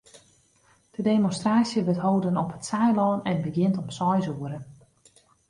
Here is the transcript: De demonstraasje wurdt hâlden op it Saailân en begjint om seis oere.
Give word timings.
De 0.95 1.01
demonstraasje 1.09 1.83
wurdt 1.85 1.99
hâlden 2.03 2.37
op 2.43 2.51
it 2.57 2.65
Saailân 2.69 3.19
en 3.29 3.41
begjint 3.45 3.77
om 3.81 3.89
seis 3.97 4.27
oere. 4.31 4.59